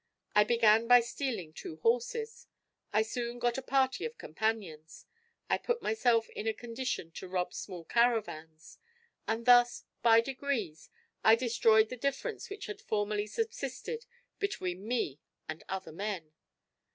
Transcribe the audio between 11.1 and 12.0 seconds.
I destroyed the